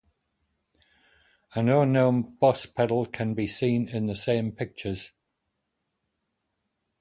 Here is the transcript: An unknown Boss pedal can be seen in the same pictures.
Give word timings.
An 1.53 1.69
unknown 1.69 2.23
Boss 2.23 2.65
pedal 2.65 3.05
can 3.05 3.35
be 3.35 3.45
seen 3.45 3.87
in 3.87 4.07
the 4.07 4.15
same 4.15 4.51
pictures. 4.51 5.11